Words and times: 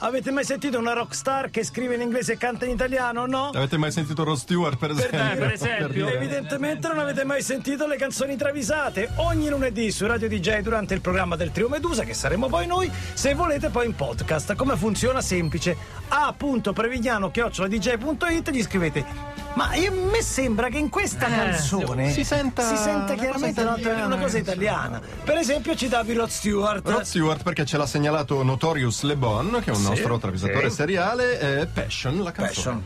Avete 0.00 0.30
mai 0.30 0.44
sentito 0.44 0.78
una 0.78 0.92
rockstar 0.92 1.50
che 1.50 1.64
scrive 1.64 1.96
in 1.96 2.02
inglese 2.02 2.34
e 2.34 2.36
canta 2.36 2.64
in 2.64 2.70
italiano? 2.70 3.26
No? 3.26 3.50
Avete 3.52 3.76
mai 3.76 3.90
sentito 3.90 4.22
Rod 4.22 4.36
Stewart, 4.36 4.78
per 4.78 4.92
esempio? 4.92 5.18
Eh, 5.18 5.36
per 5.36 5.50
esempio. 5.58 6.06
Evidentemente 6.08 6.86
non 6.86 7.00
avete 7.00 7.24
mai 7.24 7.42
sentito 7.42 7.84
le 7.86 7.96
canzoni 7.96 8.36
travisate. 8.36 9.10
Ogni 9.16 9.48
lunedì 9.48 9.90
su 9.90 10.06
Radio 10.06 10.28
DJ 10.28 10.60
durante 10.60 10.94
il 10.94 11.00
programma 11.00 11.34
del 11.34 11.50
Trio 11.50 11.68
Medusa, 11.68 12.04
che 12.04 12.14
saremo 12.14 12.46
poi 12.46 12.68
noi, 12.68 12.88
se 13.12 13.34
volete 13.34 13.70
poi 13.70 13.86
in 13.86 13.96
podcast. 13.96 14.54
Come 14.54 14.76
funziona? 14.76 15.20
Semplice. 15.20 15.76
a.prevignano.dj.it 16.08 18.50
gli 18.50 18.62
scrivete 18.62 19.37
ma 19.54 19.70
a 19.70 19.90
me 19.90 20.22
sembra 20.22 20.68
che 20.68 20.78
in 20.78 20.88
questa 20.88 21.26
canzone 21.26 22.12
si 22.12 22.24
senta- 22.24 22.62
si 22.62 22.76
senta 22.76 23.12
una 23.12 23.22
chiaramente 23.22 23.62
cosa 23.62 23.68
una, 23.68 23.78
italiana. 23.78 24.06
una 24.06 24.18
cosa 24.18 24.38
italiana. 24.38 25.00
Per 25.24 25.36
esempio 25.36 25.74
ci 25.74 25.88
davi 25.88 26.12
Rod 26.14 26.28
Stewart. 26.28 26.88
Rod 26.88 27.02
Stewart 27.02 27.42
perché 27.42 27.64
ce 27.64 27.76
l'ha 27.76 27.86
segnalato 27.86 28.42
Notorious 28.42 29.02
Le 29.02 29.16
Bon, 29.16 29.60
che 29.62 29.70
è 29.70 29.74
un 29.74 29.82
nostro 29.82 30.18
travisatore 30.18 30.68
sì. 30.70 30.76
seriale, 30.76 31.60
e 31.60 31.66
Passion, 31.66 32.22
la 32.22 32.32
canzone. 32.32 32.82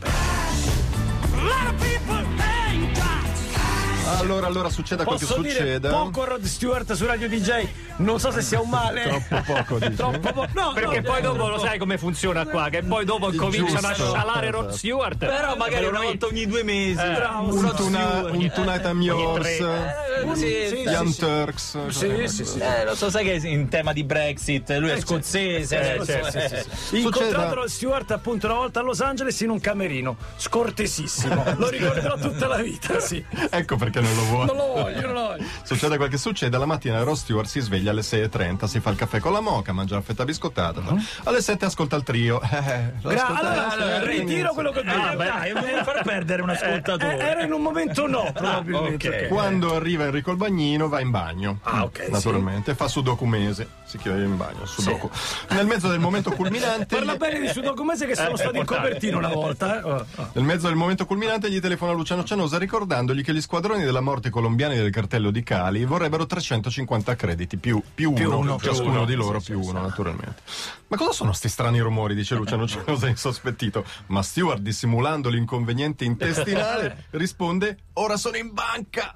Allora, 4.19 4.47
allora, 4.47 4.69
succeda 4.69 5.03
quel 5.03 5.19
che 5.19 5.25
dire 5.41 5.49
succeda. 5.51 5.89
poco 5.89 6.23
Rod 6.25 6.43
Stewart 6.43 6.93
su 6.93 7.05
Radio 7.05 7.27
DJ, 7.27 7.67
non 7.97 8.19
so 8.19 8.31
se 8.31 8.41
sia 8.41 8.59
un 8.61 8.69
male. 8.69 9.01
Troppo 9.27 9.53
poco, 9.53 9.79
dici? 9.79 9.95
Troppo 9.95 10.19
poco. 10.31 10.47
No, 10.53 10.71
Perché 10.73 11.01
no, 11.01 11.09
poi 11.09 11.19
eh, 11.19 11.21
dopo 11.21 11.47
lo 11.49 11.59
sai 11.59 11.77
come 11.77 11.97
funziona 11.97 12.45
qua, 12.45 12.69
che 12.69 12.83
poi 12.83 13.05
dopo 13.05 13.31
cominciano 13.33 13.87
a 13.87 13.93
Giusto. 13.93 14.13
scialare 14.13 14.51
Rod 14.51 14.63
Esatto. 14.65 14.77
Stewart. 14.77 15.17
Però 15.17 15.55
magari 15.55 15.85
una 15.85 16.01
volta 16.01 16.25
ogni 16.27 16.45
due 16.45 16.63
mesi. 16.63 16.99
Eh, 17.01 17.13
bravo, 17.13 17.53
Un, 17.53 17.73
tuna, 17.75 18.23
un 18.31 18.51
Tonight 18.53 18.85
I'm 18.85 19.01
Yours, 19.01 19.47
Eh, 19.47 20.35
sì, 20.35 20.65
sì, 20.67 20.75
Young 20.83 21.09
sì, 21.09 21.19
Turks. 21.19 21.87
Sì, 21.87 22.27
sì, 22.27 22.45
sì. 22.45 22.59
Eh, 22.59 22.85
lo 22.85 22.95
so, 22.95 23.09
sai 23.09 23.25
che 23.25 23.47
in 23.47 23.67
tema 23.67 23.93
di 23.93 24.03
Brexit, 24.03 24.69
lui 24.77 24.89
è 24.89 24.99
scozzese. 24.99 25.79
Eh, 25.79 25.97
adesso, 25.99 26.23
sì, 26.25 26.31
sì, 26.31 26.37
eh. 26.37 26.49
sì, 26.49 26.69
sì. 26.87 27.01
Incontrato 27.01 27.55
Rod 27.55 27.67
Stewart 27.67 28.11
appunto 28.11 28.45
una 28.47 28.55
volta 28.55 28.79
a 28.79 28.83
Los 28.83 29.01
Angeles 29.01 29.39
in 29.41 29.49
un 29.49 29.59
camerino, 29.59 30.15
scortesissimo. 30.37 31.43
Lo 31.57 31.69
ricorderò 31.69 32.15
tutta 32.17 32.47
la 32.47 32.57
vita, 32.57 32.99
sì. 32.99 33.23
Ecco 33.49 33.75
perché 33.75 34.01
non 34.03 34.15
lo 34.15 34.23
vuole. 34.25 34.45
Non 34.45 34.55
lo 34.57 34.67
voglio, 34.81 35.01
non 35.01 35.13
lo 35.13 35.21
voglio. 35.21 35.43
Succede 35.63 35.97
quel 35.97 36.09
che 36.09 36.17
succede, 36.17 36.57
la 36.57 36.65
mattina 36.65 37.01
Ross 37.03 37.21
Stewart 37.21 37.47
si 37.47 37.59
sveglia 37.59 37.91
alle 37.91 38.01
6.30, 38.01 38.65
si 38.65 38.79
fa 38.79 38.89
il 38.91 38.95
caffè 38.97 39.19
con 39.19 39.31
la 39.33 39.39
moca, 39.39 39.71
mangia 39.73 39.95
la 39.95 40.01
fetta 40.01 40.23
biscottata. 40.25 40.81
Alle 41.23 41.41
7 41.41 41.65
ascolta 41.65 41.95
il 41.95 42.03
trio. 42.03 42.41
Eh, 42.41 42.93
lo 43.01 43.09
Gra- 43.09 43.25
allora, 43.27 43.71
allora, 43.71 43.95
Eh, 44.01 44.05
ritiro 44.05 44.21
inizia. 44.31 44.49
quello 44.49 44.71
che 44.71 44.79
ho 44.79 44.83
detto. 44.83 44.97
Ah, 45.01 45.15
dai, 45.15 45.53
non 45.53 45.63
far 45.83 46.03
perdere 46.03 46.41
un 46.41 46.49
Eh, 46.49 46.53
ascoltatore. 46.53 47.17
era 47.19 47.43
in 47.43 47.51
un 47.51 47.61
momento 47.61 48.07
no, 48.07 48.31
probabilmente. 48.33 49.07
ok. 49.07 49.15
ok. 49.23 49.27
Quando 49.27 49.75
arriva 49.75 50.05
Enrico 50.05 50.31
il 50.31 50.37
bagnino 50.37 50.87
va 50.87 50.99
in 50.99 51.09
bagno. 51.11 51.59
Ah, 51.63 51.83
ok, 51.83 52.07
Naturalmente, 52.09 52.75
fa 52.75 52.87
sudoku 52.87 53.25
mese. 53.25 53.67
Si 53.85 53.97
chiude 53.97 54.23
in 54.23 54.37
bagno, 54.37 54.65
sudoku. 54.65 55.09
Nel 55.49 55.65
mezzo 55.65 55.87
del 55.87 55.99
momento 55.99 56.31
culminante. 56.31 56.95
Parla 56.95 57.15
bene 57.15 57.39
di 57.41 57.47
Sudoku 57.49 57.83
Mese 57.83 58.07
che 58.07 58.15
sono 58.15 58.35
stati 58.35 58.57
in 58.57 58.65
copertina 58.65 59.17
una 59.17 59.27
volta. 59.27 59.79
eh. 59.79 59.83
Oh, 59.83 60.05
oh. 60.15 60.29
Nel 60.33 60.43
mezzo 60.43 60.67
del 60.67 60.75
momento 60.75 61.05
culminante 61.05 61.49
gli 61.51 61.59
telefona 61.59 61.91
Luciano 61.91 62.23
Cianosa 62.23 62.57
ricordandogli 62.57 63.21
che 63.23 63.33
gli 63.33 63.41
squadroni 63.41 63.82
della 63.85 64.01
morte 64.01 64.29
colombiani 64.29 64.75
del 64.75 64.91
cartello 64.91 65.31
di 65.31 65.43
Cali 65.43 65.85
vorrebbero 65.85 66.25
350 66.25 67.15
crediti 67.15 67.57
più, 67.57 67.81
più 67.93 68.11
uno, 68.11 68.37
uno, 68.37 68.55
più 68.57 68.67
ciascuno 68.67 68.91
uno. 68.91 69.05
di 69.05 69.15
loro 69.15 69.39
più 69.39 69.59
uno 69.59 69.81
naturalmente. 69.81 70.41
Ma 70.87 70.97
cosa 70.97 71.11
sono 71.11 71.33
sti 71.33 71.49
strani 71.49 71.79
rumori? 71.79 72.15
dice 72.15 72.35
Luciano 72.35 72.67
Cianosa 72.67 73.07
insospettito. 73.09 73.85
Ma 74.07 74.21
Stewart 74.21 74.61
dissimulando 74.61 75.29
l'inconveniente 75.29 76.05
intestinale 76.05 77.05
risponde 77.11 77.77
ora 77.93 78.17
sono 78.17 78.37
in 78.37 78.51
banca. 78.53 79.11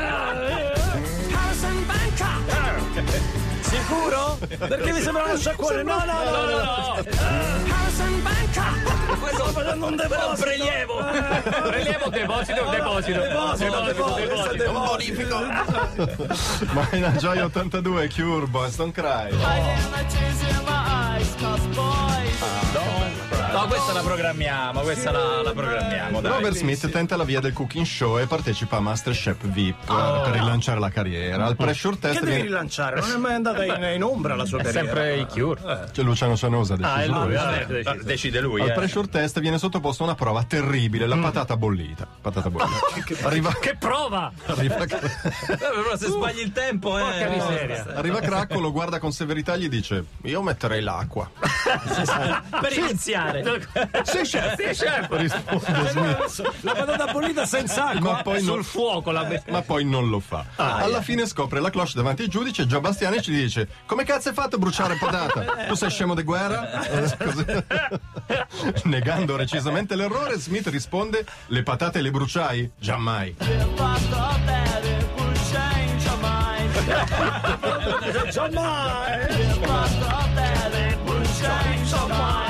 Sicuro? 3.90 4.38
Perché 4.68 4.92
mi 4.92 5.00
sembra 5.00 5.24
uno 5.24 5.36
sciacquone? 5.36 5.82
No, 5.82 5.98
no, 5.98 6.22
no, 6.22 6.44
no. 6.44 6.60
no. 6.62 7.02
Sto 9.32 9.44
facendo 9.46 9.86
un 9.86 9.96
deposito. 9.96 10.42
prelievo. 10.42 11.04
Prelievo, 11.68 12.08
deposito, 12.08 12.70
deposito. 12.70 13.20
Deposito, 13.20 13.80
deposito, 13.82 14.56
deposito. 14.56 15.38
Ma 16.72 16.88
in 16.92 17.16
gioia 17.18 17.44
82 17.46 18.08
Cure 18.08 18.46
Boys 18.46 18.76
Don't 18.76 18.94
Cry. 18.94 19.30
No, 23.60 23.66
questa 23.66 23.92
la 23.92 24.00
programmiamo, 24.00 24.80
questa 24.80 25.10
la, 25.10 25.42
la 25.42 25.52
programmiamo. 25.52 26.20
Dai. 26.22 26.32
Robert 26.32 26.56
Smith 26.56 26.88
tenta 26.90 27.16
la 27.16 27.24
via 27.24 27.40
del 27.40 27.52
cooking 27.52 27.84
show 27.84 28.18
e 28.18 28.26
partecipa 28.26 28.78
a 28.78 28.80
Masterchef 28.80 29.36
VIP 29.48 29.82
eh, 29.82 30.20
per 30.24 30.32
rilanciare 30.32 30.80
la 30.80 30.88
carriera. 30.88 31.44
Al 31.44 31.56
pressure 31.56 31.98
test 31.98 32.14
Che 32.14 32.20
devi 32.20 32.30
viene... 32.36 32.48
rilanciare? 32.48 33.00
Non 33.00 33.10
è 33.10 33.16
mai 33.16 33.34
andata 33.34 33.62
in, 33.64 33.94
in 33.96 34.02
ombra 34.02 34.34
la 34.34 34.46
sua 34.46 34.60
È 34.60 34.62
carriera. 34.62 34.86
sempre 34.86 35.16
i 35.18 35.26
Cure. 35.26 35.88
C'è 35.92 36.02
Luciano 36.02 36.36
Cianosa 36.36 36.74
ha 36.80 36.94
Ah, 36.94 37.02
è 37.02 37.06
lui, 37.06 37.28
deciso. 37.28 37.90
Ah, 37.90 37.96
Decide 38.02 38.40
lui. 38.40 38.60
Al 38.62 38.68
eh. 38.70 38.72
pressure 38.72 39.08
test 39.08 39.40
viene 39.40 39.58
sottoposta 39.58 40.04
una 40.04 40.14
prova 40.14 40.42
terribile, 40.44 41.06
la 41.06 41.18
patata 41.18 41.56
bollita. 41.56 42.06
Patata 42.20 42.48
bollita. 42.48 42.78
Arriva, 43.28 43.52
Che 43.60 43.76
prova! 43.78 44.32
arriva, 44.46 44.76
Eh, 44.84 45.56
però 45.56 45.96
se 45.96 46.06
sbagli 46.06 46.40
il 46.40 46.52
tempo, 46.52 46.98
eh. 46.98 47.02
Porca 47.02 47.28
miseria. 47.28 47.86
arriva 47.94 48.20
Cracco, 48.20 48.58
lo 48.58 48.72
guarda 48.72 48.98
con 48.98 49.12
severità 49.12 49.54
e 49.54 49.58
gli 49.60 49.68
dice: 49.68 50.04
Io 50.22 50.40
metterei 50.42 50.80
l'acqua. 50.80 51.30
Per 52.60 52.72
iniziare. 52.78 53.42
Sì, 54.02 54.18
chef. 54.22 55.06
Risponde 55.10 55.88
Smith. 55.90 56.50
La 56.62 56.72
patata 56.74 57.06
bollita 57.12 57.44
senza 57.46 57.88
acqua. 57.88 58.12
Ma 58.12 58.22
poi, 58.22 58.40
Sul 58.40 58.54
non, 58.54 58.62
fuoco 58.64 59.10
la 59.10 59.24
mette. 59.24 59.50
ma 59.50 59.62
poi 59.62 59.84
non 59.84 60.08
lo 60.08 60.20
fa. 60.20 60.44
Alla 60.56 61.02
fine 61.02 61.26
scopre 61.26 61.60
la 61.60 61.70
cloche 61.70 61.92
davanti 61.94 62.22
al 62.22 62.28
giudice. 62.28 62.66
Gio 62.66 62.80
Bastiani 62.80 63.20
ci 63.22 63.32
dice: 63.32 63.68
Come 63.86 64.04
cazzo 64.04 64.28
hai 64.28 64.34
fatto 64.34 64.56
a 64.56 64.58
bruciare 64.58 64.96
patata? 65.00 65.66
Tu 65.66 65.74
sei 65.74 65.90
scemo 65.90 66.14
di 66.14 66.22
guerra? 66.22 66.82
Eh. 66.82 67.64
Negando 68.84 69.36
recisamente 69.36 69.94
l'errore, 69.96 70.38
Smith 70.38 70.66
risponde: 70.68 71.24
Le 71.46 71.62
patate 71.62 72.00
le 72.00 72.10
bruciai? 72.10 72.70
Giammai. 72.78 73.36
Giammai. 78.30 79.18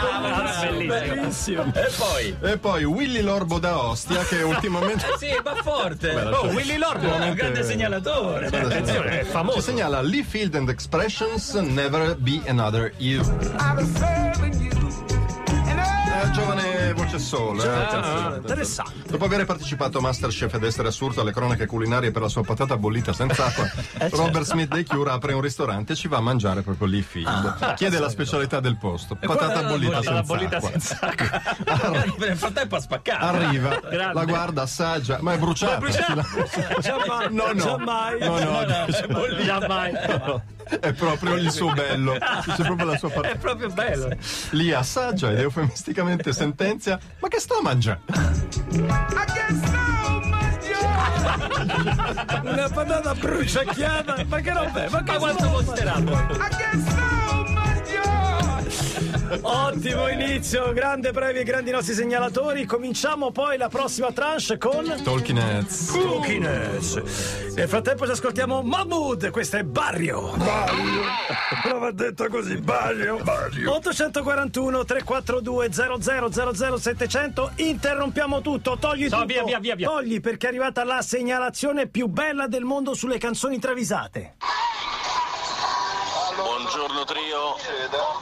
Grande, 0.00 0.84
bellissimo. 0.86 1.64
bellissimo. 1.64 1.72
E 1.74 1.90
poi? 1.96 2.36
E 2.50 2.58
poi 2.58 2.84
Willy 2.84 3.20
Lorbo 3.20 3.58
da 3.58 3.82
Ostia, 3.82 4.22
che 4.24 4.42
ultimamente. 4.42 5.04
Sì, 5.18 5.28
va 5.42 5.54
forte. 5.62 6.12
Beh, 6.12 6.22
oh. 6.28 6.46
Willy 6.48 6.76
Lorbo, 6.76 7.04
un 7.04 7.10
Veramente- 7.10 7.36
grande 7.42 7.62
segnalatore. 7.64 8.46
Attenzione, 8.46 9.20
è 9.20 9.24
Ci 9.24 9.30
famoso. 9.30 9.60
segnala 9.60 10.00
Lee 10.00 10.22
Field 10.24 10.54
and 10.54 10.68
Expressions 10.68 11.52
Never 11.54 12.16
Be 12.16 12.40
Another 12.46 12.92
You. 12.98 13.22
Eh, 16.20 16.30
giovane 16.32 16.77
voce 17.08 17.18
solo. 17.18 17.62
eh, 17.62 17.68
attenzione. 17.68 18.36
Interessante. 18.36 19.10
Dopo 19.10 19.24
aver 19.24 19.44
partecipato 19.46 19.98
a 19.98 20.00
Masterchef 20.02 20.54
ed 20.54 20.64
essere 20.64 20.88
assurdo 20.88 21.22
alle 21.22 21.32
cronache 21.32 21.66
culinarie 21.66 22.10
per 22.10 22.22
la 22.22 22.28
sua 22.28 22.42
patata 22.42 22.76
bollita 22.76 23.12
senza 23.12 23.46
acqua, 23.46 23.70
Robert 24.10 24.44
Smith 24.44 24.68
dei 24.72 24.84
Cure 24.84 25.10
apre 25.10 25.32
un 25.32 25.40
ristorante 25.40 25.94
e 25.94 25.96
ci 25.96 26.08
va 26.08 26.18
a 26.18 26.20
mangiare 26.20 26.62
proprio 26.62 26.86
Lee 26.86 27.02
Field. 27.02 27.74
Chiede 27.74 27.98
la 27.98 28.08
specialità 28.08 28.60
del 28.60 28.76
posto: 28.76 29.16
patata 29.16 29.62
bollita 29.62 30.02
senza 30.02 30.22
bollita 30.22 30.56
acqua. 30.56 30.70
senza 30.70 30.98
acqua. 31.00 31.42
Nel 32.18 32.36
frattempo 32.36 32.76
ha 32.76 32.80
spaccato. 32.80 33.24
Arriva, 33.24 33.80
Grande. 33.80 34.12
la 34.14 34.24
guarda, 34.24 34.62
assaggia, 34.62 35.18
ma 35.20 35.32
è 35.32 35.38
bruciata. 35.38 35.86
Giammai. 36.80 37.28
No, 37.30 37.52
no. 37.52 37.62
Giammai. 37.62 38.18
No, 38.20 38.38
no, 38.38 38.66
Giammai. 39.44 39.92
È 40.80 40.92
proprio 40.92 41.34
il 41.34 41.50
suo 41.50 41.72
bello. 41.72 42.16
C'è 42.18 42.62
proprio 42.64 42.86
la 42.86 42.96
sua 42.98 43.08
È 43.08 43.12
parte. 43.12 43.36
proprio 43.36 43.68
bello. 43.70 44.10
Lì 44.50 44.72
assaggia 44.72 45.30
ed 45.30 45.38
eufemisticamente 45.40 46.32
sentenzia: 46.32 46.98
Ma 47.20 47.28
che 47.28 47.40
sto 47.40 47.58
a 47.58 47.62
mangiare? 47.62 48.00
Una 52.42 52.68
patata 52.68 53.14
bruciacchiata. 53.14 54.24
Ma 54.26 54.40
che 54.40 54.52
roba 54.52 54.84
è? 54.84 54.88
Ma 54.88 55.02
che 55.02 55.12
Ma 55.12 55.18
quanto 55.18 55.48
costerà? 55.48 55.94
Ottimo 59.68 60.08
inizio, 60.08 60.72
grande 60.72 61.10
previa 61.10 61.42
e 61.42 61.44
grandi 61.44 61.70
nostri 61.70 61.92
segnalatori. 61.92 62.64
Cominciamo 62.64 63.30
poi 63.32 63.58
la 63.58 63.68
prossima 63.68 64.10
tranche 64.12 64.56
con 64.56 64.82
Talking 65.04 65.36
Heads. 65.38 65.90
Cookiness. 65.90 67.52
Nel 67.54 67.68
frattempo 67.68 68.06
ci 68.06 68.12
ascoltiamo 68.12 68.62
Mahmood, 68.62 69.28
questo 69.28 69.58
è 69.58 69.64
Barrio. 69.64 70.32
Barrio. 70.36 71.02
Non 71.70 71.80
va 71.80 71.90
detto 71.90 72.28
così, 72.28 72.56
Barrio. 72.56 73.18
Barrio. 73.22 73.74
841 73.74 74.84
342 74.86 75.70
0000 75.70 76.78
700 76.78 77.50
interrompiamo 77.56 78.40
tutto, 78.40 78.78
togli 78.78 79.08
No, 79.08 79.20
tutto. 79.20 79.26
via, 79.26 79.42
via, 79.44 79.58
via, 79.58 79.74
via. 79.74 79.86
Togli 79.88 80.20
perché 80.20 80.46
è 80.46 80.48
arrivata 80.48 80.82
la 80.82 81.02
segnalazione 81.02 81.88
più 81.88 82.06
bella 82.06 82.46
del 82.46 82.64
mondo 82.64 82.94
sulle 82.94 83.18
canzoni 83.18 83.58
travisate. 83.58 84.36
Buongiorno 86.38 87.02
trio, 87.02 87.56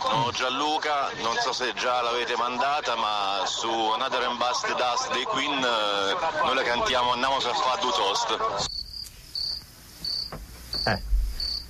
sono 0.01 0.31
Gianluca, 0.33 1.11
non 1.21 1.37
so 1.37 1.53
se 1.53 1.75
già 1.75 2.01
l'avete 2.01 2.35
mandata 2.37 2.97
ma 2.97 3.43
su 3.45 3.69
Another 3.69 4.23
and 4.23 4.39
Bust 4.39 4.75
Dust 4.75 5.13
dei 5.13 5.25
Queen 5.25 5.53
eh, 5.53 6.17
noi 6.43 6.55
la 6.55 6.63
cantiamo 6.63 7.13
Andiamo 7.13 7.37
a 7.37 7.41
fare 7.41 7.81
due 7.81 7.93
toast. 7.93 8.86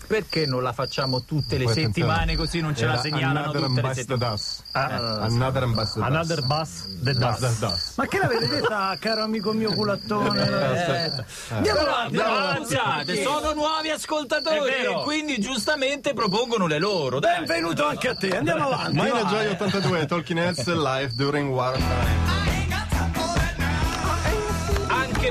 Perché 0.06 0.46
non 0.46 0.62
la 0.62 0.72
facciamo 0.72 1.22
tutte 1.24 1.58
le 1.58 1.66
settimane 1.68 2.18
tentare. 2.18 2.36
così 2.36 2.60
non 2.60 2.74
ce 2.76 2.84
Era 2.84 2.94
la 2.94 3.00
segnalano 3.00 3.38
Another 3.50 3.62
tutte 3.66 3.82
le 3.82 3.94
settimane? 3.94 4.30
Das. 4.30 4.62
Another 4.72 5.62
Ambassador 5.64 6.08
Das. 6.10 6.30
Another 6.30 6.42
bus, 6.46 6.86
the 7.02 7.12
Das, 7.14 7.18
dust. 7.18 7.40
das, 7.40 7.58
das. 7.58 7.92
Ma 7.96 8.06
che 8.06 8.18
l'avete 8.18 8.48
detta, 8.48 8.96
caro 9.00 9.22
amico 9.22 9.52
mio 9.52 9.72
culattone? 9.72 10.46
Eh, 10.48 11.24
Andiamo 11.54 11.80
avanti. 11.80 12.16
Avanzate, 12.16 13.22
sono 13.22 13.52
nuovi 13.52 13.90
ascoltatori 13.90 14.70
e 14.70 15.00
quindi 15.02 15.38
giustamente 15.38 16.12
propongono 16.14 16.66
le 16.66 16.78
loro. 16.78 17.18
Dai. 17.20 17.38
Benvenuto 17.38 17.86
anche 17.86 18.08
a 18.08 18.14
te, 18.14 18.36
andiamo 18.36 18.68
avanti. 18.68 18.96
Mine. 18.96 19.24
Joy 19.26 19.46
82, 19.48 20.06
Talking 20.06 20.38
Heads 20.38 20.66
live 20.74 21.12
during 21.14 21.50
wartime. 21.50 22.45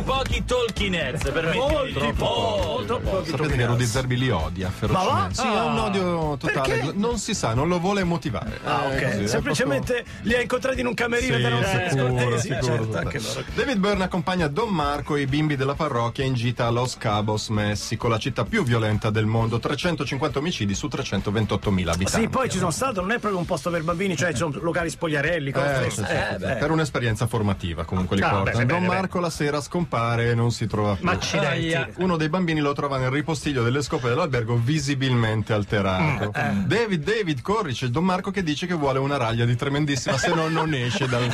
Pochi 0.06 0.44
talking 0.46 0.94
heads, 0.94 1.24
permettimi. 1.31 1.57
Molti, 1.68 1.94
Troppo. 1.94 3.00
pochi 3.00 3.30
Sapete 3.31 3.56
che 3.56 3.66
Rudy 3.66 3.86
Zerbi 3.86 4.18
li 4.18 4.30
odia 4.30 4.69
ferocemente. 4.69 5.34
Sì, 5.34 5.42
ha 5.48 5.63
un 5.66 5.78
odio 5.80 6.38
totale. 6.38 6.68
Perché? 6.78 6.92
Non 6.94 7.18
si 7.18 7.34
sa, 7.34 7.56
non 7.56 7.68
lo 7.68 7.80
vuole 7.80 8.04
motivare. 8.04 8.60
Ah, 8.63 8.84
Eh, 8.92 8.96
ok. 8.98 9.04
così, 9.12 9.24
è 9.24 9.28
Semplicemente 9.28 10.06
li 10.22 10.36
ha 10.36 10.42
incontrati 10.42 10.81
in 10.81 10.86
un 10.88 10.94
camerino 10.94 11.36
Sì, 11.38 11.42
erano 11.42 11.62
tutti 11.62 11.90
sicuro, 11.90 12.07
scortesi. 12.19 12.48
sicuro, 12.48 12.92
Certo, 12.94 13.28
loro. 13.34 13.44
David 13.56 13.78
Byrne 13.80 14.04
accompagna 14.04 14.48
Don 14.48 14.69
Marco 14.69 15.16
e 15.16 15.22
i 15.22 15.25
bimbi 15.25 15.56
della 15.56 15.74
parrocchia 15.74 16.24
in 16.24 16.34
gita 16.36 16.68
a 16.68 16.69
Los 16.69 16.98
Cabos, 16.98 17.50
Messico, 17.50 18.07
la 18.07 18.19
città 18.19 18.44
più 18.44 18.63
violenta 18.63 19.10
del 19.10 19.25
mondo, 19.25 19.57
350 19.57 20.38
omicidi 20.38 20.75
su 20.75 20.88
328.000 20.88 21.88
abitanti. 21.94 22.06
Sì, 22.22 22.30
poi 22.30 22.48
ci 22.50 22.60
sono 22.60 22.69
stato, 22.72 23.02
non 23.02 23.10
è 23.12 23.18
proprio 23.18 23.40
un 23.40 23.46
posto 23.46 23.72
per 23.72 23.81
bambini, 23.81 24.16
cioè 24.16 24.31
ci 24.34 24.38
sono 24.38 24.56
locali 24.62 24.92
spogliarelli, 24.92 25.52
cose 25.52 25.86
Eh, 25.86 25.90
sì, 25.90 26.04
sì, 26.06 26.12
Eh, 26.12 26.28
sì. 26.38 26.46
per 26.60 26.69
un'esperienza 26.69 27.25
formativa 27.25 27.86
comunque 27.86 28.16
li 28.16 28.22
Ah, 28.22 28.30
portano. 28.30 28.57
beh, 28.60 28.66
Don 28.68 28.81
bene, 28.81 28.94
Marco 28.94 29.19
la 29.19 29.31
sera 29.31 29.60
scompare 29.62 29.94
e 30.30 30.36
non 30.36 30.51
si 30.51 30.68
trova 30.68 30.95
più. 30.95 31.06
Ma 31.06 31.12
accidenti. 31.13 31.74
Aia. 31.74 31.89
Uno 31.97 32.18
dei 32.18 32.30
bambini 32.30 32.59
lo 32.59 32.74
trova 32.74 32.97
nel 32.97 33.09
ripostiglio 33.09 33.63
delle 33.63 33.81
scope 33.81 34.07
dell'albergo 34.09 34.56
visibilmente 34.56 35.53
alterato. 35.53 36.31
David, 36.65 37.03
David, 37.03 37.42
corri, 37.42 37.74
c'è 37.74 37.88
Don 37.88 38.03
Marco 38.03 38.31
che 38.31 38.44
dice 38.44 38.65
che 38.68 38.74
vuole 38.74 39.00
una 39.00 39.18
raglia 39.18 39.45
di 39.45 39.56
tremendissima, 39.56 40.18
se 40.18 40.33
no 40.33 40.47
non 40.50 40.74
esce 40.74 41.07
dal... 41.07 41.27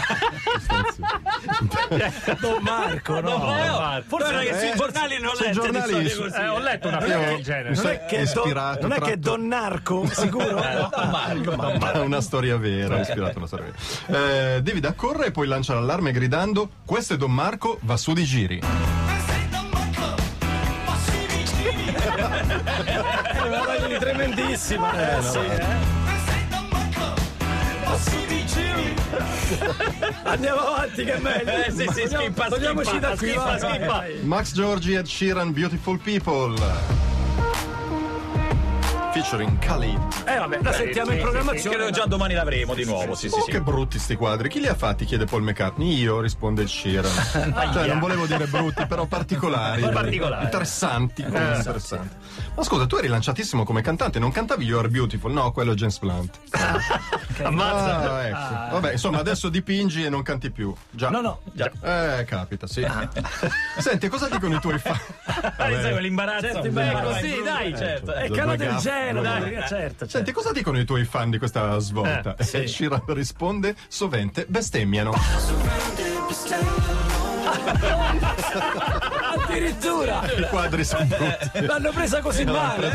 Don 2.40 2.62
Marco, 2.62 3.20
no? 3.20 3.30
No, 3.38 3.38
Marco. 3.38 4.04
forse 4.08 4.54
sui 4.60 4.70
Eh, 4.70 4.76
giornali 4.76 5.20
non 5.20 5.36
sui 5.36 5.46
lette 5.46 5.60
di 5.60 5.72
giornali 5.72 6.10
su- 6.10 6.22
così. 6.22 6.36
Eh, 6.36 6.48
ho 6.48 6.60
letto 6.60 6.88
una 6.88 7.00
frase 7.02 7.26
del 7.26 7.44
genere. 7.44 7.76
Non 7.76 7.88
è 7.88 8.06
che, 8.06 8.18
è 8.18 8.24
don, 8.24 8.44
ispirato, 8.44 8.88
non 8.88 8.92
è 8.98 9.02
che 9.02 9.20
Don 9.20 9.48
Narco, 9.48 10.06
sicuro? 10.12 10.46
Don 10.50 11.10
Marco. 11.12 11.56
Ma 11.56 11.92
è 11.94 12.00
una 12.00 12.22
storia 12.22 12.58
vera, 12.58 13.00
ispirata 13.00 13.34
a 13.34 13.38
una 13.38 13.48
storia 13.48 13.66
vera. 14.06 14.56
Eh, 14.56 14.62
David 14.62 14.86
accorre 14.86 15.28
e 15.28 15.32
poi 15.32 15.48
lancia 15.48 15.74
l'allarme 15.74 16.12
gridando: 16.12 16.70
Questo 16.86 17.14
è 17.14 17.18
Don 17.18 17.34
Marco, 17.34 17.78
va 17.82 17.98
su 17.98 18.14
di 18.14 18.24
giri. 18.24 18.51
È 18.60 18.64
una 23.46 23.66
raglia 23.66 23.98
tremendissima. 24.00 25.18
Eh, 25.18 25.22
sì, 25.22 25.38
eh. 25.38 26.00
Andiamo 30.24 30.60
avanti 30.60 31.04
che 31.04 31.14
è 31.14 31.20
meglio. 31.20 31.52
Eh, 31.52 31.72
sì, 31.72 31.88
sì, 31.94 32.08
schippa, 32.08 32.48
Togliamoci 32.48 32.90
schippa, 32.90 33.08
da 33.08 33.16
qui, 33.18 33.28
schippa, 33.30 33.58
schippa. 33.58 34.04
Max 34.22 34.54
Giorgi 34.54 34.94
Ed 34.94 35.06
Sheeran, 35.06 35.52
Beautiful 35.52 36.00
People. 36.00 37.11
Featuring 39.22 39.60
Khalid. 39.60 40.00
Eh 40.26 40.36
vabbè, 40.36 40.60
la 40.64 40.74
sentiamo 40.74 41.12
in 41.12 41.20
programmazione. 41.20 41.76
Credo 41.76 41.92
già 41.92 42.06
domani 42.06 42.34
l'avremo 42.34 42.74
di 42.74 42.84
nuovo, 42.86 43.14
sì, 43.14 43.30
sì, 43.30 43.36
Oh, 43.38 43.44
sì. 43.44 43.52
che 43.52 43.62
brutti 43.62 44.00
sti 44.00 44.16
quadri. 44.16 44.50
Chi 44.50 44.60
li 44.60 44.66
ha 44.68 44.74
fatti? 44.74 45.06
chiede 45.06 45.26
Paul 45.26 45.44
McCartney. 45.44 45.94
Io, 46.00 46.22
risponde 46.22 46.66
Sheeran. 46.66 47.12
cioè, 47.72 47.86
non 47.86 48.00
volevo 48.00 48.26
dire 48.26 48.48
brutti, 48.48 48.84
però 48.88 49.06
particolari. 49.06 49.82
Particolari. 49.94 50.46
Interessanti. 50.46 51.24
come 51.24 51.56
interessanti. 51.56 52.16
Ma 52.56 52.64
scusa, 52.64 52.88
tu 52.88 52.96
eri 52.96 53.08
lanciatissimo 53.10 53.64
come 53.64 53.84
cantante, 53.84 54.18
non 54.18 54.32
cantavi 54.32 54.66
You 54.66 54.80
Are 54.80 54.88
Beautiful? 54.90 55.32
No, 55.32 55.52
quello 55.52 55.74
è 55.74 55.76
James 55.76 56.00
Blunt. 56.00 56.40
Ammazza. 57.44 58.14
Ah, 58.14 58.28
ecco. 58.28 58.74
Vabbè, 58.76 58.92
insomma, 58.94 59.20
adesso 59.20 59.50
dipingi 59.50 60.04
e 60.06 60.10
non 60.10 60.22
canti 60.24 60.50
più. 60.52 60.74
Già. 60.90 61.10
No, 61.10 61.22
no. 61.22 61.42
Eh, 61.82 62.26
capita, 62.28 62.68
sì. 62.68 62.86
Senti, 63.78 64.08
cosa 64.10 64.28
dicono 64.30 64.56
i 64.56 64.60
tuoi 64.60 64.78
fan? 64.80 64.98
Sai 65.58 65.92
quell'imbarazzo. 65.92 66.46
Certo, 66.46 66.62
Beh, 66.62 66.68
imbarazzo. 66.68 67.08
così, 67.14 67.42
dai, 67.44 67.76
certo. 67.78 68.14
È 68.14 68.28
Due 68.28 68.38
calo 68.38 68.56
del 68.56 68.76
gelo, 68.78 69.22
dai, 69.22 69.52
gaffe. 69.52 69.68
certo, 69.68 69.98
certo. 69.98 70.10
Senti, 70.10 70.32
cosa 70.32 70.52
dicono 70.52 70.80
i 70.80 70.86
tuoi 70.86 71.04
fan 71.06 71.30
di 71.30 71.38
questa 71.38 71.78
svolta? 71.80 72.36
Eh, 72.38 72.62
E 72.64 72.68
Sheeran 72.68 73.04
risponde: 73.08 73.76
sovente 73.88 74.46
bestemmiano. 74.48 75.14
Addirittura 79.34 80.22
I 80.38 80.48
quadri 80.50 80.84
sono 80.84 81.06
brutti. 81.06 81.66
l'hanno 81.66 81.92
presa 81.92 82.20
così 82.22 82.44
male. 82.46 82.94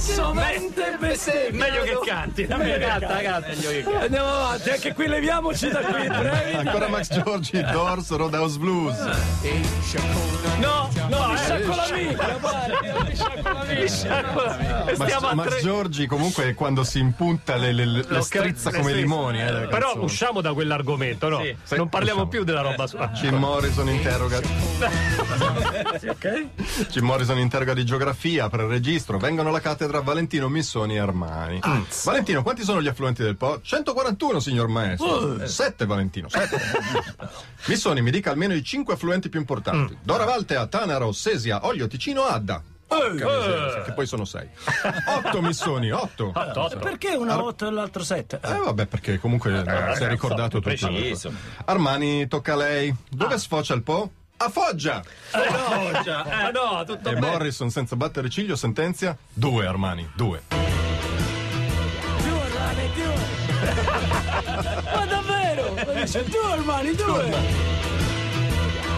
Sovente 0.00 0.96
bestemmia. 0.98 1.66
Meglio 1.66 1.82
che 1.82 1.98
canti. 2.08 2.46
Meglio 2.48 2.86
Canta, 2.86 3.20
canta. 3.20 3.48
Meglio 3.48 3.68
che 3.70 3.82
canti. 3.82 4.04
Andiamo 4.04 4.28
avanti, 4.28 4.70
anche 4.70 4.94
qui 4.94 5.06
leviamoci 5.06 5.68
da 5.68 5.80
qui, 5.80 6.06
brevi. 6.08 6.54
Ancora 6.56 6.88
Max 6.88 7.22
Giorgi, 7.22 7.62
Doors, 7.62 8.10
Roadhouse 8.10 8.58
Blues. 8.58 8.96
No, 10.58 10.88
no, 11.08 11.29
mi 11.56 11.62
sciacco 11.62 11.74
l'amica, 11.74 12.36
guarda, 12.40 12.80
mi 13.74 13.88
sciacco 13.88 14.40
l'amica. 14.42 14.84
Max, 14.84 14.94
Stiamo 15.04 15.26
a 15.28 15.34
Max 15.34 15.48
tre- 15.48 15.60
Giorgi 15.60 16.06
comunque 16.06 16.54
quando 16.54 16.84
si 16.84 16.98
impunta 16.98 17.56
le, 17.56 17.72
le- 17.72 17.84
le 17.84 18.04
Lo 18.08 18.22
strizza 18.22 18.70
come 18.72 18.90
i 18.90 18.94
le 18.94 19.00
limoni. 19.00 19.40
Eh, 19.40 19.52
le 19.52 19.66
Però 19.66 19.94
usciamo 20.02 20.40
da 20.40 20.52
quell'argomento, 20.52 21.28
no? 21.28 21.42
Sì. 21.64 21.76
Non 21.76 21.88
parliamo 21.88 22.22
Usciamo. 22.22 22.28
più 22.30 22.44
della 22.44 22.60
roba 22.62 22.86
sua. 22.86 23.08
Jim 23.08 23.36
Morrison 23.36 23.88
interroga 23.88 24.38
Ok? 26.08 26.46
Jim 26.90 27.04
Morrison 27.04 27.38
interroga 27.38 27.74
di 27.74 27.84
geografia, 27.84 28.44
apre 28.44 28.62
il 28.64 28.68
registro, 28.68 29.18
vengono 29.18 29.48
alla 29.48 29.60
cattedra 29.60 30.00
Valentino 30.00 30.48
Missoni 30.48 30.94
e 30.94 30.98
Armani. 30.98 31.60
Valentino, 32.04 32.42
quanti 32.42 32.62
sono 32.62 32.80
gli 32.82 32.88
affluenti 32.88 33.22
del 33.22 33.36
Po? 33.36 33.60
141, 33.62 34.40
signor 34.40 34.68
maestro. 34.68 35.46
7 35.46 35.86
Valentino, 35.86 36.28
7. 36.28 36.60
Missoni, 37.66 38.00
mi 38.02 38.10
dica 38.10 38.30
almeno 38.30 38.54
i 38.54 38.62
5 38.62 38.94
affluenti 38.94 39.28
più 39.28 39.38
importanti. 39.40 39.96
Dora 40.02 40.24
Valtea, 40.24 40.66
Tanaro, 40.66 41.12
Sesia, 41.40 41.64
Olio, 41.64 41.86
Ticino, 41.86 42.24
Adda. 42.24 42.62
Porca 42.86 43.24
miseria, 43.24 43.82
che 43.82 43.92
poi 43.92 44.06
sono 44.06 44.24
6. 44.26 44.48
8 45.24 45.40
Missoni, 45.40 45.90
8. 45.90 46.32
Perché 46.80 47.14
una 47.14 47.42
8 47.42 47.68
e 47.68 47.70
l'altro 47.70 48.02
7? 48.02 48.40
Eh 48.42 48.58
vabbè, 48.58 48.86
perché 48.86 49.18
comunque 49.18 49.58
eh, 49.58 49.94
si 49.96 50.02
è 50.02 50.08
ricordato 50.08 50.60
tutto. 50.60 50.68
preciso. 50.68 51.32
Armani, 51.64 52.28
tocca 52.28 52.52
a 52.52 52.56
lei. 52.56 52.94
Dove 53.08 53.38
sfocia 53.38 53.72
il 53.74 53.82
Po? 53.82 54.10
A 54.36 54.48
Foggia! 54.48 55.02
No, 55.34 56.02
già. 56.02 56.48
Eh, 56.48 56.50
no, 56.52 56.84
tutto 56.84 57.08
E. 57.10 57.20
Morrison 57.20 57.70
senza 57.70 57.94
battere 57.96 58.28
ciglio 58.28 58.56
sentenzia 58.56 59.16
due 59.32 59.66
Armani, 59.66 60.10
due. 60.14 60.42
Due, 60.48 62.40
Armani, 62.42 62.90
due. 62.94 63.14
Ma 64.94 65.06
davvero? 65.06 65.74
Ma 65.74 65.92
dice 66.00 66.24
due 66.24 66.52
Armani, 66.52 66.94
due. 66.94 67.30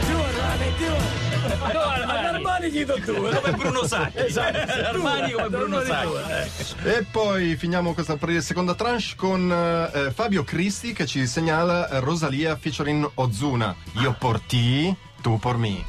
Due 0.06 0.24
Armani, 0.24 0.72
due. 0.78 1.31
No, 1.72 1.80
ad 1.80 2.24
Armani 2.34 2.70
gli 2.70 2.84
do 2.84 2.96
due. 3.04 3.40
Come 3.40 3.56
Bruno 3.56 3.84
Sacchi. 3.84 4.18
Esatto. 4.18 4.58
Armani 4.58 5.32
come 5.32 5.48
Bruno 5.48 5.78
Armani 5.78 6.10
Sacchi. 6.48 6.88
E 6.88 7.06
poi 7.10 7.56
finiamo 7.56 7.94
questa 7.94 8.16
seconda 8.40 8.74
tranche 8.74 9.14
con 9.16 9.50
eh, 9.50 10.10
Fabio 10.12 10.44
Cristi 10.44 10.92
che 10.92 11.06
ci 11.06 11.26
segnala 11.26 11.88
eh, 11.88 12.00
Rosalia 12.00 12.56
featuring 12.56 13.10
Ozuna. 13.14 13.74
Io 14.00 14.14
por 14.18 14.40
ti, 14.40 14.94
tu 15.20 15.38
por 15.38 15.56
me. 15.56 15.84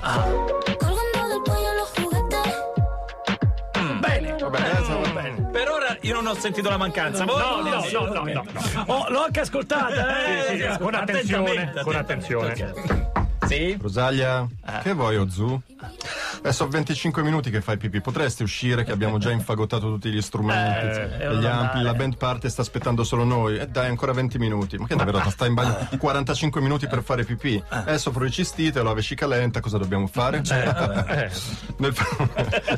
Bene. 3.99 4.35
Vabbè, 4.39 4.59
eh, 4.59 4.79
insomma, 4.79 5.07
bene. 5.09 5.49
Per 5.51 5.69
ora 5.69 5.97
io 6.01 6.13
non 6.13 6.27
ho 6.27 6.35
sentito 6.35 6.69
la 6.69 6.77
mancanza. 6.77 7.23
No, 7.23 7.37
no, 7.37 7.61
no, 7.61 7.85
no, 7.91 8.23
no. 8.23 8.23
no. 8.23 8.43
Oh, 8.87 9.05
l'ho 9.09 9.23
anche 9.23 9.41
ascoltata, 9.41 10.25
eh. 10.25 10.57
Sì, 10.57 10.71
sì, 10.71 10.77
con 10.79 10.93
attenzione, 10.93 11.49
Attentamente, 11.49 11.81
con 11.83 11.95
attentamente, 11.95 12.63
attenzione. 12.63 13.12
Sì? 13.53 13.77
Rosalia, 13.79 14.47
che 14.81 14.93
vuoi 14.93 15.15
Ozu? 15.17 15.61
Adesso 16.43 16.67
25 16.67 17.23
minuti 17.23 17.49
che 17.49 17.61
fai 17.61 17.77
pipì, 17.77 18.01
potresti 18.01 18.43
uscire 18.43 18.83
che 18.83 18.91
abbiamo 18.91 19.17
già 19.17 19.31
infagottato 19.31 19.87
tutti 19.87 20.09
gli 20.11 20.21
strumenti 20.21 20.97
Eh, 21.23 21.35
gli 21.37 21.45
andare. 21.45 21.81
la 21.83 21.93
band 21.93 22.17
parte 22.17 22.49
sta 22.49 22.61
aspettando 22.61 23.05
solo 23.05 23.23
noi. 23.23 23.57
E 23.59 23.67
dai, 23.67 23.87
ancora 23.87 24.11
20 24.11 24.37
minuti. 24.39 24.77
Ma 24.77 24.85
che 24.85 24.95
davvero 24.97 25.21
stai 25.29 25.47
in 25.47 25.53
bagno 25.53 25.87
45 25.97 26.59
minuti 26.59 26.85
per 26.87 27.01
fare 27.01 27.23
pipì? 27.23 27.63
Adesso 27.69 28.11
pro 28.11 28.25
i 28.25 28.31
cistite, 28.31 28.83
la 28.83 28.93
vescica 28.93 29.25
lenta, 29.25 29.61
cosa 29.61 29.77
dobbiamo 29.77 30.05
fare? 30.07 30.39
Eh, 30.39 31.31
nel, 31.77 31.93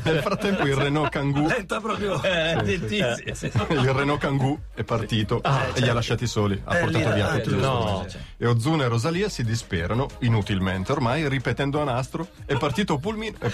nel 0.03 0.19
frattempo 0.21 0.63
il 0.67 0.75
Renault 0.75 1.09
Kangoo 1.09 1.47
Senta 1.49 1.81
proprio. 1.81 2.21
Eh, 2.21 2.61
lentissimo, 2.63 3.33
sì. 3.33 3.51
il 3.69 3.89
Renault 3.93 4.19
Kangoo 4.21 4.59
è 4.75 4.83
partito 4.83 5.41
e 5.73 5.79
li 5.81 5.89
ha 5.89 5.93
lasciati 5.93 6.27
soli, 6.27 6.61
ha 6.65 6.77
Eh, 6.77 6.81
portato 6.81 7.13
via 7.13 7.33
eh, 7.33 7.41
tutti 7.41 7.55
gli 7.55 7.59
no. 7.59 8.05
strumenti. 8.05 8.17
E 8.37 8.45
Ozuna 8.47 8.83
e 8.83 8.87
Rosalia 8.89 9.27
si 9.27 9.43
disperano 9.43 10.07
inutilmente, 10.19 10.91
ormai 10.91 11.27
ripetendo 11.27 11.81
a 11.81 11.83
nastro: 11.83 12.27
è 12.45 12.55
partito 12.57 12.99
Pulmin, 12.99 13.33
è 13.39 13.53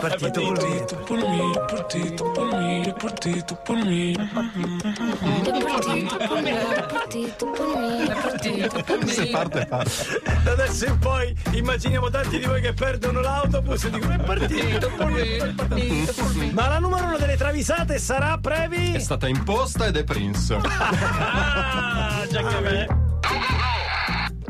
ti, 0.00 0.84
tú 0.86 0.96
por 1.04 1.18
mí. 1.18 1.52
Partito 1.68 2.10
Partito 2.10 2.32
por 2.32 2.32
mí, 2.32 2.32
partito 2.32 2.32
por 2.32 2.54
mí, 2.54 2.94
partito 2.98 3.54
por 3.64 3.76
mí. 3.84 4.16
Partito 4.32 5.52
por 6.26 6.42
me, 6.42 6.86
partito 6.88 7.46
por 7.52 7.76
me, 7.76 8.06
partito 8.14 8.82
per 8.82 9.08
Se 9.08 9.26
parte, 9.26 9.66
parte. 9.66 9.92
Da 10.44 10.52
adesso 10.52 10.86
in 10.86 10.98
poi 10.98 11.36
immaginiamo 11.52 12.08
tanti 12.10 12.38
di 12.38 12.46
voi 12.46 12.60
che 12.60 12.72
perdono 12.72 13.20
l'autobus 13.20 13.84
e 13.84 13.90
dicono 13.90 14.14
è 14.14 14.18
partito. 14.18 14.90
Ma 16.52 16.68
la 16.68 16.78
numero 16.78 17.06
uno 17.06 17.18
delle 17.18 17.36
travisate 17.36 17.98
sarà 17.98 18.38
Previ? 18.38 18.94
È 18.94 18.98
stata 18.98 19.28
imposta 19.28 19.86
ed 19.86 19.96
è 19.96 20.04
Prince. 20.04 20.54
Ah, 20.54 22.26
già 22.30 22.42
che 22.42 22.60
me. 22.60 23.09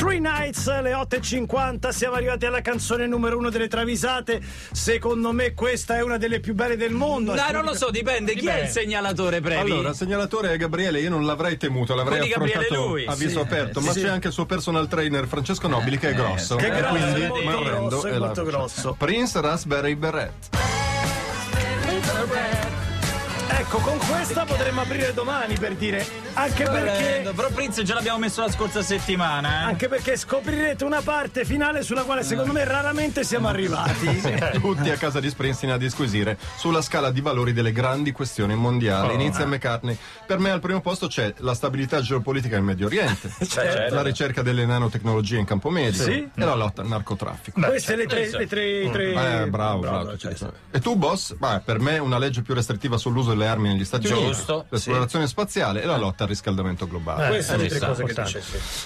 Three 0.01 0.19
Nights 0.19 0.67
alle 0.69 0.93
8.50 0.93 1.91
siamo 1.91 2.15
arrivati 2.15 2.47
alla 2.47 2.63
canzone 2.63 3.07
numero 3.07 3.37
uno 3.37 3.51
delle 3.51 3.69
travisate 3.69 4.41
secondo 4.73 5.31
me 5.33 5.53
questa 5.53 5.97
è 5.99 6.03
una 6.03 6.17
delle 6.17 6.41
più 6.41 6.55
belle 6.55 6.79
del 6.79 6.93
mondo 6.93 7.35
Dai, 7.35 7.53
non 7.53 7.65
lo 7.65 7.75
so, 7.75 7.91
dipende. 7.91 8.35
Chi 8.35 8.47
è 8.47 8.63
il 8.63 8.69
segnalatore, 8.69 9.43
Previ? 9.43 9.61
Allora, 9.61 9.91
il 9.91 9.95
segnalatore 9.95 10.53
è 10.53 10.57
Gabriele, 10.57 11.01
io 11.01 11.11
non 11.11 11.27
l'avrei 11.27 11.59
temuto, 11.59 11.95
l'avrei 11.95 12.21
Quindi 12.31 12.35
affrontato 12.35 12.87
lui. 12.89 13.05
a 13.05 13.15
viso 13.15 13.41
Sì. 13.41 13.45
aperto, 13.47 13.81
ma 13.83 13.93
Sì. 13.93 14.01
c'è 14.01 14.09
anche 14.09 14.29
il 14.29 14.33
suo 14.33 14.47
personal 14.47 14.89
trainer 14.89 15.27
Francesco 15.27 15.69
Nobili 15.69 15.99
che 15.99 16.09
è 16.09 16.15
grosso. 16.15 16.57
Che 16.57 16.67
è 16.67 16.71
grosso, 16.79 16.89
quindi 16.97 17.21
è 17.21 17.29
molto 17.45 17.63
grosso, 17.63 18.07
è 18.07 18.19
molto 18.19 18.45
grosso. 18.45 18.95
Prince 18.99 19.39
Raspberry 19.43 19.95
Beret. 19.97 20.33
Ecco 23.59 23.79
con 23.79 23.99
questa 23.99 24.45
potremmo 24.45 24.81
aprire 24.81 25.13
domani 25.13 25.55
per 25.59 25.75
dire 25.75 26.07
anche 26.35 26.65
perché 26.65 27.31
Però 27.35 27.49
Prince 27.51 27.83
già 27.83 27.95
l'abbiamo 27.95 28.19
messo 28.19 28.41
la 28.41 28.51
scorsa 28.51 28.83
settimana, 28.83 29.63
eh. 29.63 29.65
anche 29.65 29.89
perché 29.89 30.17
scoprirete 30.17 30.85
una 30.85 31.01
parte 31.03 31.45
finale 31.45 31.83
sulla 31.83 32.03
quale 32.05 32.23
secondo 32.23 32.53
me 32.53 32.65
raramente 32.65 33.25
siamo 33.25 33.49
arrivati 33.49 34.21
Tutti 34.61 34.91
a 34.91 34.97
casa 34.97 35.21
di 35.21 35.29
Springsteen 35.29 35.73
a 35.73 35.77
disquisire 35.77 36.39
sulla 36.57 36.83
scala 36.83 37.11
di 37.11 37.21
valori 37.21 37.53
delle 37.53 37.73
grandi 37.73 38.13
questioni 38.13 38.55
mondiali. 38.55 39.15
Inizia 39.15 39.47
McCartney. 39.47 39.97
Per 40.27 40.39
me 40.39 40.51
al 40.51 40.61
primo 40.61 40.81
posto 40.81 41.09
c'è 41.09 41.35
la 41.39 41.55
stabilità 41.55 42.01
geopolitica 42.01 42.57
in 42.57 42.65
Medio 42.65 42.87
Oriente, 42.87 43.31
la 43.91 44.03
ricerca 44.03 44.43
delle 44.43 44.65
nanotecnologie 44.67 45.39
in 45.39 45.45
campo 45.45 45.71
medico 45.71 46.05
Sì. 46.05 46.29
e 46.35 46.45
la 46.45 46.55
lotta 46.55 46.83
al 46.83 46.89
narcotraffico. 46.89 47.61
queste 47.61 47.97
le 47.97 48.07
tre, 48.07 48.31
le 48.31 48.47
tre, 48.47 48.91
tre- 48.91 49.43
Eh, 49.43 49.47
bravo, 49.49 49.81
bravo. 49.81 50.17
E 50.71 50.81
tu, 50.81 50.97
boss? 50.97 51.35
Beh, 51.35 51.63
per 51.65 51.81
me 51.81 51.99
una 51.99 52.19
legge 52.19 52.43
più 52.43 52.55
restrittiva 52.55 52.97
sull'uso 52.97 53.33
delle 53.41 53.49
armi 53.49 53.69
negli 53.69 53.85
Stati 53.85 54.07
Giusto, 54.07 54.55
Uniti, 54.55 54.69
l'esplorazione 54.71 55.27
spaziale 55.27 55.83
e 55.83 55.87
la 55.87 55.97
lotta 55.97 56.25
al 56.25 56.29
riscaldamento 56.29 56.87
globale. 56.87 57.29
queste 57.29 57.53
sono 57.53 57.63
le 57.63 57.69
tre 57.69 57.79
cose 57.87 58.05
che 58.05 58.13
sta. 58.13 58.23
dice 58.23 58.43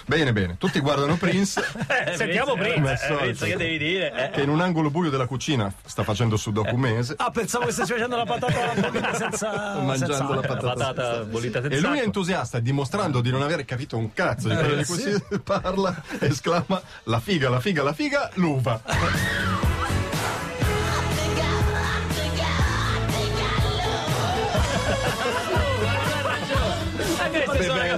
Bene, 0.06 0.32
bene. 0.32 0.56
Tutti 0.58 0.78
guardano 0.80 1.16
Prince, 1.16 1.60
Eh, 2.06 2.16
Sentiamo 2.16 2.54
Prince, 2.54 2.80
Prince, 2.80 3.06
eh, 3.06 3.12
eh, 3.12 3.16
Prince, 3.18 3.46
che 3.46 3.56
devi 3.56 3.78
dire? 3.78 4.12
Eh. 4.14 4.30
che 4.30 4.42
in 4.42 4.48
un 4.48 4.60
angolo 4.60 4.90
buio 4.90 5.10
della 5.10 5.26
cucina 5.26 5.72
sta 5.84 6.02
facendo 6.04 6.36
sudoku 6.36 6.76
mese. 6.76 7.14
ah 7.18 7.30
pensavo 7.30 7.66
che 7.66 7.72
stessi 7.72 7.92
facendo 7.92 8.16
la 8.16 8.24
patata 8.24 8.72
bollita 8.80 9.14
senza 9.16 9.80
Mangiando 9.80 10.14
senza 10.14 10.34
la 10.34 10.40
patata. 10.40 10.74
Patata 10.74 11.24
bollita 11.24 11.60
senza 11.60 11.76
E 11.76 11.80
lui 11.80 11.98
è 11.98 12.02
entusiasta, 12.02 12.58
dimostrando 12.60 13.20
di 13.20 13.30
non 13.30 13.42
aver 13.42 13.64
capito 13.64 13.96
un 13.96 14.12
cazzo 14.12 14.48
di 14.48 14.54
quello 14.54 14.76
di 14.76 14.84
cui 14.84 14.98
si 14.98 15.22
parla, 15.42 16.02
esclama 16.20 16.80
la 17.04 17.20
figa, 17.20 17.48
la 17.48 17.60
figa, 17.60 17.82
la 17.82 17.92
figa, 17.92 18.30
l'uva. 18.34 18.80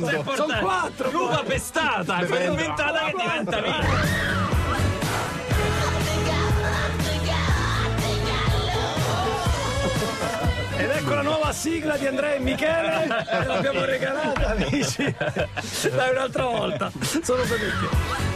Sono 0.01 0.59
quattro, 0.61 1.11
L'uva 1.11 1.43
pestata, 1.45 2.21
fermentata 2.21 3.05
che 3.05 3.15
diventa 3.17 3.61
vino. 3.61 4.35
Ed 10.79 10.91
ecco 10.91 11.15
la 11.15 11.23
nuova 11.23 11.53
sigla 11.53 11.97
di 11.97 12.07
Andrea 12.07 12.35
e 12.35 12.39
Michele, 12.39 13.25
che 13.25 13.45
l'abbiamo 13.47 13.85
regalata, 13.85 14.51
amici. 14.51 15.15
Dai, 15.91 16.11
un'altra 16.11 16.45
volta. 16.45 16.93
Sono 17.23 17.43
felice. 17.45 18.36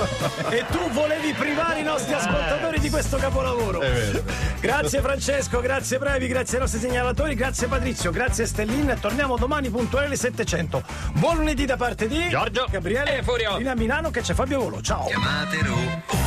E 0.50 0.64
tu 0.70 0.90
volevi 0.90 1.32
privare 1.32 1.80
i 1.80 1.82
nostri 1.82 2.12
ascoltatori 2.12 2.80
di 2.80 2.90
questo 2.90 3.16
capolavoro. 3.18 3.80
È 3.80 3.90
vero. 3.90 4.22
Grazie 4.60 5.00
Francesco, 5.00 5.60
grazie 5.60 5.98
Brevi, 5.98 6.26
grazie 6.26 6.56
ai 6.56 6.62
nostri 6.62 6.80
segnalatori, 6.80 7.34
grazie 7.34 7.66
Patrizio, 7.66 8.10
grazie 8.10 8.46
Stellin. 8.46 8.96
Torniamo 9.00 9.36
domani 9.36 9.70
puntuali 9.70 10.06
alle 10.06 10.16
700. 10.16 10.82
Buon 11.14 11.36
lunedì 11.36 11.64
da 11.64 11.76
parte 11.76 12.08
di 12.08 12.28
Giorgio 12.28 12.66
Gabriele 12.70 13.18
e 13.18 13.22
Furio. 13.22 13.56
Fino 13.56 13.70
a 13.70 13.74
Milano 13.74 14.10
che 14.10 14.20
c'è 14.20 14.34
Fabio 14.34 14.60
Volo. 14.60 14.80
Ciao. 14.80 15.06
Chiamatelo 15.06 16.19